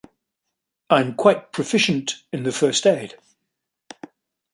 [0.89, 3.19] I’m quite proficient in the first aid.